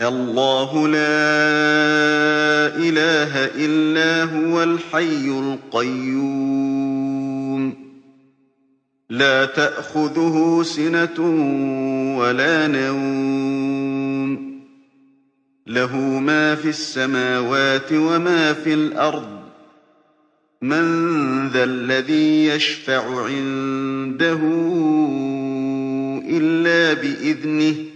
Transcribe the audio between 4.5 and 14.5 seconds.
الْحَيُّ الْقَيُّومُ ۚ. لَا تَأْخُذُهُ سِنَةٌ وَلَا نَوْمٌ ۚ.